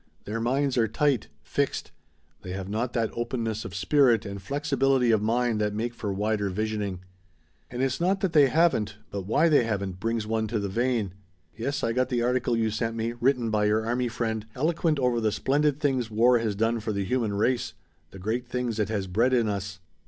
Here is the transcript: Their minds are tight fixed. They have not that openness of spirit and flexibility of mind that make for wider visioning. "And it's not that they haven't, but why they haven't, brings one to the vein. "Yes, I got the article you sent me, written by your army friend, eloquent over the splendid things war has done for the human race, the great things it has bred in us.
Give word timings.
Their 0.25 0.39
minds 0.41 0.79
are 0.79 0.87
tight 0.87 1.27
fixed. 1.43 1.91
They 2.41 2.53
have 2.53 2.67
not 2.67 2.93
that 2.93 3.11
openness 3.13 3.65
of 3.65 3.75
spirit 3.75 4.25
and 4.25 4.41
flexibility 4.41 5.11
of 5.11 5.21
mind 5.21 5.61
that 5.61 5.75
make 5.75 5.93
for 5.93 6.11
wider 6.11 6.49
visioning. 6.49 7.01
"And 7.69 7.83
it's 7.83 8.01
not 8.01 8.21
that 8.21 8.33
they 8.33 8.47
haven't, 8.47 8.95
but 9.11 9.27
why 9.27 9.47
they 9.47 9.63
haven't, 9.63 9.99
brings 9.99 10.25
one 10.25 10.47
to 10.47 10.57
the 10.57 10.69
vein. 10.69 11.13
"Yes, 11.55 11.83
I 11.83 11.93
got 11.93 12.09
the 12.09 12.23
article 12.23 12.57
you 12.57 12.71
sent 12.71 12.95
me, 12.95 13.13
written 13.21 13.51
by 13.51 13.65
your 13.65 13.85
army 13.85 14.07
friend, 14.07 14.47
eloquent 14.55 14.97
over 14.97 15.21
the 15.21 15.31
splendid 15.31 15.79
things 15.79 16.09
war 16.09 16.39
has 16.39 16.55
done 16.55 16.79
for 16.79 16.91
the 16.91 17.05
human 17.05 17.35
race, 17.35 17.75
the 18.09 18.17
great 18.17 18.47
things 18.47 18.79
it 18.79 18.89
has 18.89 19.05
bred 19.05 19.33
in 19.35 19.47
us. 19.47 19.81